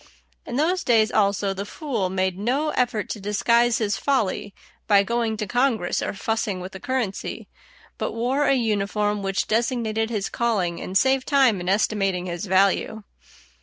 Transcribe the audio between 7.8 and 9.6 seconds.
but wore a uniform which